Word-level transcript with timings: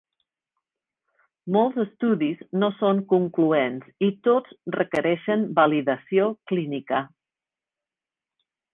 Molts 1.55 1.77
estudis 1.83 2.41
no 2.63 2.71
són 2.79 3.03
concloents 3.13 4.09
i 4.09 4.11
tots 4.31 4.59
requereixen 4.79 5.47
validació 5.63 6.29
clínica. 6.53 7.07